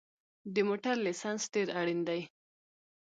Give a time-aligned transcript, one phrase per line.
[0.53, 2.21] د موټر لېسنس ډېر اړین دی